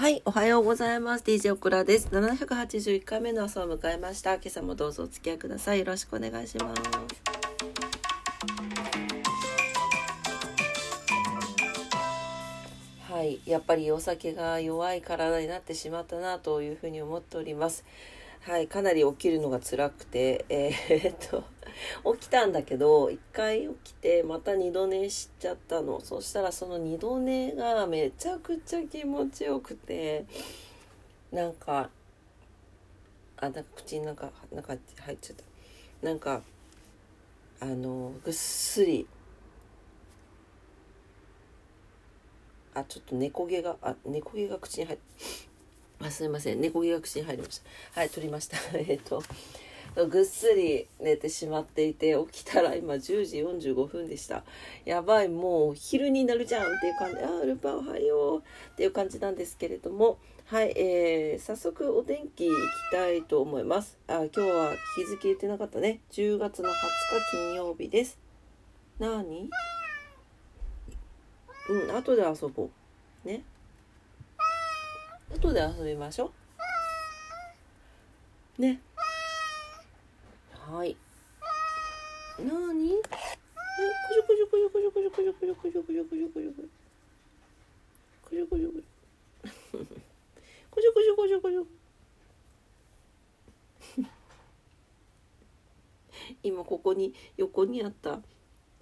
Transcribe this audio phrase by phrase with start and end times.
[0.00, 1.24] はい、おはようございます。
[1.24, 2.08] DJ オクラです。
[2.08, 4.36] 781回目の朝を迎えました。
[4.36, 5.80] 今朝もどうぞお付き合いください。
[5.80, 6.82] よろしくお願いします。
[13.12, 17.84] はい、やっぱりお酒が弱い体になってしまったなというふうに思っております。
[18.42, 21.44] はい、かなり起きるのが辛くて、えー、っと、
[22.14, 26.00] 起きたんだけど、一回起きて、また二度寝しちゃったの。
[26.00, 30.24] そしたらその二度寝がめちゃくちゃ気持ちよくて、
[31.30, 31.90] なんか、
[33.36, 36.06] あ、なんか口になんか、なんか入っちゃった。
[36.06, 36.40] なんか、
[37.60, 39.06] あの、ぐっすり、
[42.72, 45.49] あ、ちょっと猫毛が、あ、猫毛が口に入って、
[46.02, 46.60] あすみません。
[46.60, 47.58] 猫毛が口に入りまし
[47.94, 48.00] た。
[48.00, 48.56] はい取りました。
[48.78, 49.22] えっと
[50.08, 54.44] ぐっすり寝てしまっていて起きたら今10時45分でした。
[54.84, 57.16] やばいもう昼になるじゃんっていう感じ。
[57.18, 60.18] あルパンおはようっていう感じなんですけれども。
[60.46, 62.54] はい、えー、早速お天気いき
[62.90, 63.98] たいと思います。
[64.08, 66.00] あ今日は日付言ってなかったね。
[66.10, 68.18] 10月の20日金曜日です。
[68.98, 69.48] なに
[71.68, 72.68] うん後で遊ぼ
[73.24, 73.28] う。
[73.28, 73.44] ね。
[75.32, 76.32] 後で遊びましょ
[78.58, 78.62] う。
[78.62, 78.80] ね。
[80.52, 80.96] はい。
[82.38, 82.92] なに？
[82.92, 83.04] え、く
[84.14, 86.68] じゅくじゅくじゅくじゅくじゅくじゅくじゅくじゅくじゅくじゅくじゅく。
[88.28, 88.72] くじゅくじゅく。
[90.70, 91.68] くじゅくじゅくじゅくじゅく。
[96.42, 98.20] 今ここに横にあった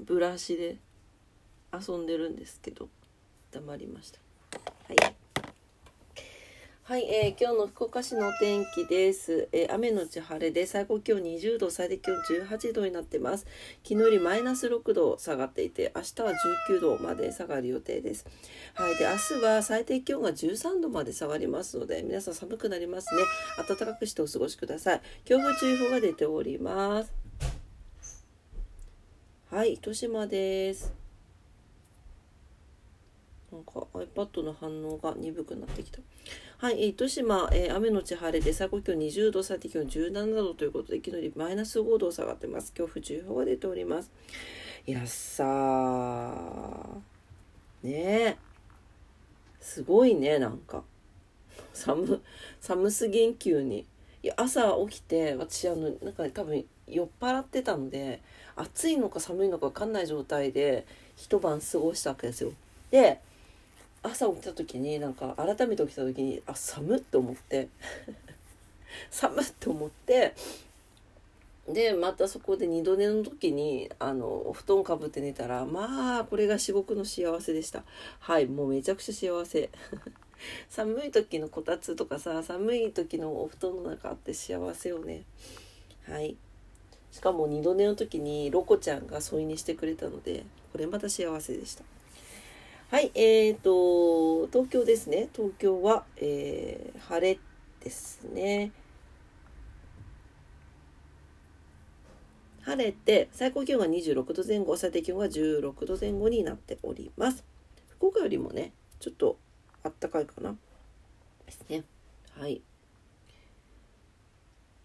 [0.00, 0.78] ブラシで
[1.72, 2.88] 遊んでるんですけど
[3.50, 4.20] 黙りました。
[4.88, 5.14] はい。
[6.86, 9.48] はい、えー、今日の福岡市の天気です。
[9.52, 13.46] えー、雨のち晴れで最高気温20度、最低気温18度になってます。
[13.82, 16.32] 昨日よりマイナス6度下がっていて、明日は
[16.68, 18.26] 19度まで下がる予定です。
[18.74, 23.22] はい、で明日は最低気温が13度まで下がりますので、皆さん寒くなりますね。
[23.66, 25.00] 暖かくしてお過ごしください。
[25.24, 27.14] 強風注意報が出ております。
[29.50, 31.03] はい、糸島です。
[33.54, 36.00] なんか iPad の反応が鈍くなってきた。
[36.58, 42.72] はい、糸島、えー、雨のち晴れで最高気温20度、最低気温17度ということで、昨日よりマイナス5度下がってます。
[42.72, 44.10] 強風注意報が出ております。
[44.88, 48.36] いやさー、ねえ、
[49.60, 50.82] すごいね、なんか。
[51.72, 52.20] 寒、
[52.60, 53.86] 寒すぎん急に。
[54.24, 58.20] いや、朝起きて、私、あの、なんか多分酔っ払ってたので、
[58.56, 62.50] 暑いのか寒いのか分かんない状態で一晩過ごしたわけですよ。
[62.90, 63.20] で、
[64.04, 67.68] 朝起きた時になんか改めて起きた時にあ寒って思って。
[69.10, 70.34] 寒って思って。
[71.66, 77.84] でまたそこで二度寝の時にあのお布団かぶって寝たらまあこれが至極の幸せでした。
[78.20, 79.70] はいもうめちゃくちゃ幸せ。
[80.68, 85.22] 寒い時のこたつとかさ寒い時のお布団の中って幸せよね。
[86.06, 86.36] はい。
[87.10, 91.93] しかも二度寝の時にロコちゃんが添い寝してくれたのでこれまた幸せでした。
[92.94, 95.28] はい、えーと、東京ですね。
[95.34, 97.40] 東京は、えー、晴れ
[97.80, 98.70] ですね。
[102.60, 107.42] 晴れて、最高気温が26度前後、最低気温が16度前後になっております。
[107.88, 109.38] 福岡よりもね、ちょっと
[109.82, 110.56] あったかいかな。
[111.46, 111.82] ですね。
[112.38, 112.62] はい。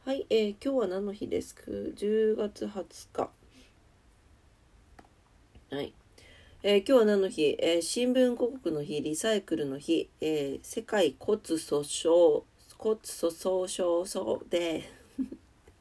[0.04, 1.54] はい、えー、今日は何の日です？
[1.54, 3.30] か ?10 月20日。
[5.70, 5.94] はい。
[6.62, 12.44] えー、今日は何の日、えー、新聞広告の日、リサイクルの日、えー、世界骨粗鬆、
[12.78, 14.84] 骨粗鬆症症で、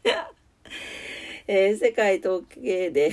[1.48, 3.12] え世界統計で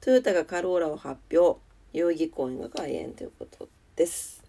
[0.00, 1.60] トヨタがカローラを発表、
[1.92, 4.44] 代々木公園が開園ということです。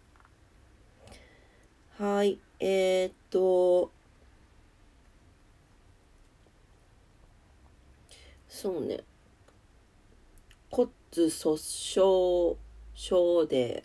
[1.98, 3.90] はい、えー、っと、
[8.48, 9.04] そうね。
[10.74, 10.90] 骨
[11.30, 12.58] 粗鬆
[12.96, 13.84] 症で、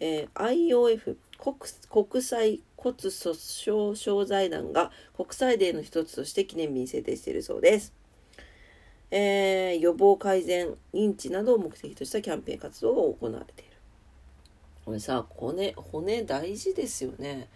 [0.00, 1.54] えー、IOF 国
[2.08, 7.92] 国際骨粗鬆症財団が国際デーの一つとして記念日に制定しているそうです。
[9.10, 13.70] えー、予防改善、認知などを目的としたキャンペーン活動が行われている。
[14.86, 17.50] これさ、骨、骨大事ですよね。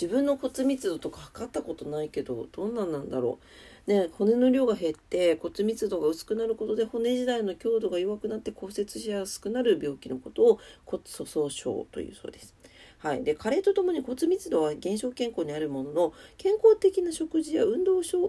[0.00, 3.44] 自分の骨密度とか測ったことないけど、どんなんなんだろう。
[3.86, 12.54] ね、骨の量が減って骨密度が薄くなることで骨自体の強度が弱くなって骨折しやすくなる病気のことを骨粗鬆症というそうです。
[12.98, 18.20] はい、で加齢とともに骨密度は減少傾向にあるものの健康的な食事や運動習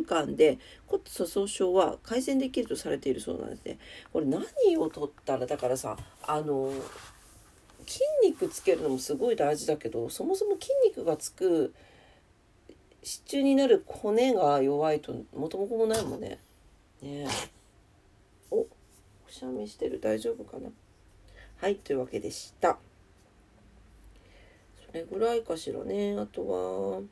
[0.00, 3.78] 慣で骨粗鬆症は改善できるとされているそうなんですね。
[4.12, 4.44] これ何
[4.76, 5.96] をとったらだからさ
[6.26, 6.72] あの
[7.86, 11.72] 筋肉つけるのもすごい大事だけどそもそも筋肉がつく
[13.04, 16.38] 支柱になる骨が弱いと元も子もないもんね。
[17.02, 17.26] ね
[18.50, 18.68] おく
[19.28, 20.00] しゃみしてる。
[20.00, 20.70] 大丈夫かな？
[21.60, 22.78] はいというわけでした。
[24.86, 26.16] それぐらいかしらね。
[26.18, 27.02] あとは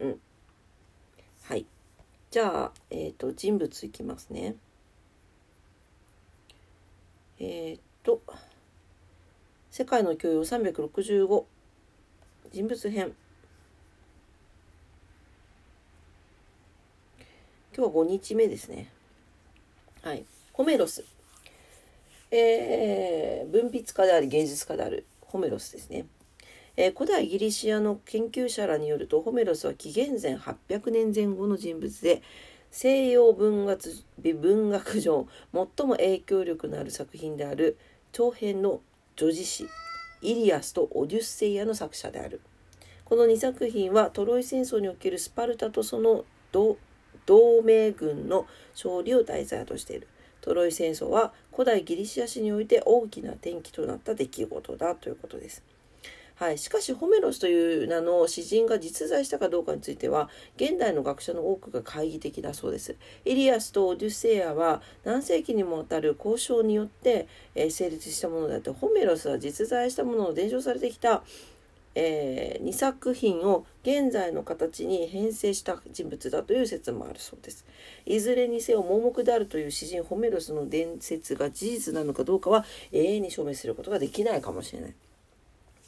[0.00, 0.20] うん。
[1.44, 1.66] はい。
[2.32, 4.56] じゃあえっ、ー、と人物いきますね。
[7.38, 8.20] えっ、と
[9.70, 11.44] 世界の教養365
[12.54, 13.12] 人物編。
[17.76, 18.92] 今日は5日目ですね。
[20.02, 20.24] はい。
[20.52, 21.04] ホメロス。
[22.30, 26.06] えー、文筆家であり芸術家であるホメロスですね、
[26.76, 32.22] えー、古代ギリシアの研究者らによるとホメロスは紀元前800年前後の人物で
[32.70, 33.80] 西洋文学
[34.40, 37.76] 文学上最も影響力のある作品である
[38.12, 38.80] 長編の
[39.16, 39.66] 女児詩。
[40.24, 42.40] イリアスとオデュッセイアの作者である。
[43.04, 46.78] この2作品はトロイ戦争におけるスパルタとその同
[47.62, 50.08] 盟軍の勝利を題材としている。
[50.40, 55.62] トロイ戦争は古代ギリシア史において大きな転機となった出来事だということです。
[56.36, 62.96] はい、しかしホメロスという名の詩人が実在したかどうかについては現代の学者の多くが懐疑的だそうです。
[63.24, 71.22] イリアスとオデュセイアは何世紀にもわたる交渉によって、え、成立したものであってホメロスは実在したものを伝承されてきた、
[71.94, 77.64] えー、2作品を現在の形に編成した人物だという説もあるそうです。
[78.06, 84.94] いずれにせよ盲目であるという詩人ホメロスの伝説が事実なのかどうかは永遠に証明することができないかもしれない。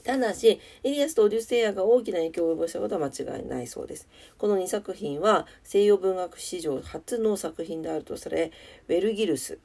[0.07, 4.07] ただし、エリアスとオデュセイアが大きな影響を及ぼしたことは間違いないそうです。
[4.39, 8.53] この2作品は西洋文学史上初の作品であるとされ、
[8.87, 9.59] ウェルギルス、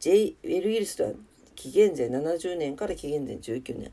[0.00, 1.10] J ウェルギルスとは
[1.54, 3.92] 紀元前70年から紀元前19年、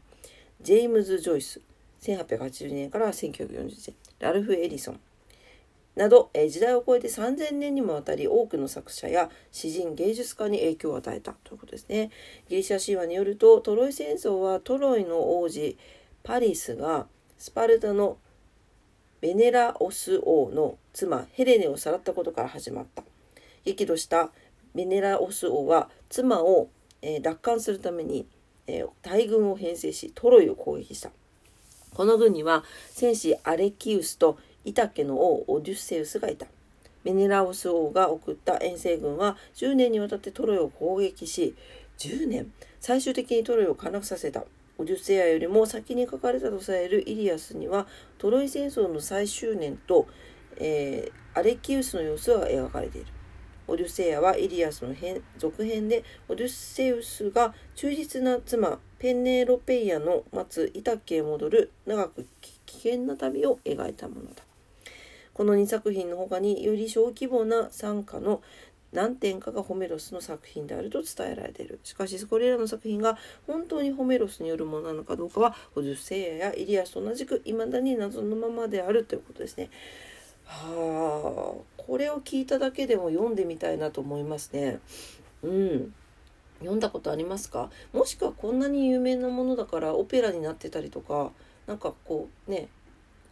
[0.59, 1.62] ジェイムズ・ジョイス、
[2.01, 5.00] 1880年から1940年、ラルフ・エリソン、
[5.95, 12.11] など、時代を超えて3000年にもわたり多くの作者や詩人芸術家に影響を与えたということですね。
[12.47, 15.77] ギリシャ神話によるとトロイ戦争はトロイの王子
[16.23, 17.07] パリスが
[17.38, 18.17] スパルタの
[19.19, 23.03] ベネラオス王の妻ヘレネをさらったことから始まった。
[23.65, 24.31] 激怒した
[24.73, 26.69] ベネラオス王は妻を、
[27.21, 28.25] 奪還するために、
[29.01, 31.11] 大軍を編成しトロイを攻撃した。
[31.93, 36.47] この軍には戦士アレキウスとイタケの王オデュッセウスがいた。
[37.03, 41.55] メネラオス王が送った遠征軍は10年にわたってトロイを攻撃し、
[41.97, 44.43] 10年最終的にトロイを陥落させた。
[44.77, 47.87] オデュッセアよりも先に書かれたとされるイリアスには
[48.17, 50.07] トロイ戦争の最終年と、
[50.57, 53.07] えー、アレキウスの様子が描かれている。
[53.67, 64.43] オデュッセイアはイリアスの編続編でオデュッセウスが忠実な妻ペンネロペイアの待つイタケへ戻る長く危険な旅を描いたものだ。
[65.41, 68.43] この2作品の他により小規模な参加の
[68.93, 71.79] 何点かがホメロスの作品であると伝えられている。
[71.83, 73.17] しかし、これらの作品が
[73.47, 79.71] 本当にホメロスによるものなのかどうかは、オデュセイヤやイリアスと同じく未だに謎のままであるということですね。
[80.45, 84.77] はあ、これを聞いただけでも読んでみたいなと思いますね。
[85.41, 85.93] うん。
[86.59, 87.71] 読んだことありますか？
[87.93, 91.31] もしくはこんなに有名なものだからオペラになってたりとか、
[91.65, 92.67] なんかこうね、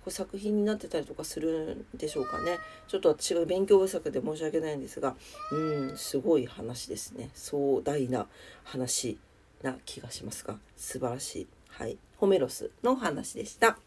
[0.10, 2.58] 作品になってたりとかするんでしょうかね。
[2.88, 5.16] ちょっと私が勉強不足で申し訳ないんですが。
[5.51, 7.30] うんすごい話ですね。
[7.34, 8.28] 壮大な
[8.63, 9.18] 話
[9.62, 10.58] な気がしますが。
[10.75, 11.48] 素晴らしい。
[11.70, 11.98] はい。
[12.18, 13.78] ホメロスの話でした。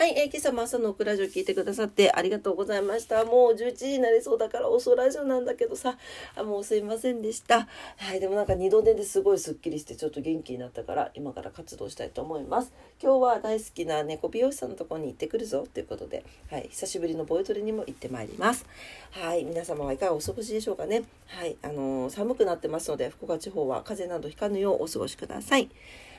[0.00, 3.22] はい、えー、今朝も朝のオクラジオ聞いてくださってありがとうございました。
[3.26, 5.98] もう11時になりそうだから遅ラジオなんだけどさ、
[6.34, 7.68] あもうすいませんでした。
[7.98, 12.72] はい、でもなんか二度寝ですごいスッキリしてちょっと元気になったから今から活動したいと思います。
[12.98, 18.64] 今日は大好きな猫美容師さんのとこに行ってくるぞということで、はい、久しぶりのボイトレにも行ってまいります。
[19.10, 21.02] はい、皆様はいかがお過ごしでしょうかね。
[21.26, 25.68] はい、あのー、寒くなってますので福岡地方は風邪などひかぬようお過ごしください。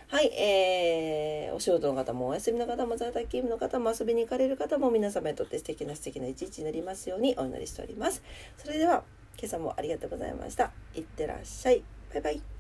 [0.08, 8.22] はい、えー、お仕事の方もお休みの方も在宅勤務の方も遊びに行かれる方も皆様にとって素敵な素敵な一日になりますようにお祈りしております。
[8.58, 9.04] それでは
[9.38, 10.72] 今朝もありがとうございました。
[10.96, 11.84] いってらっしゃい。
[12.14, 12.51] バイバイ。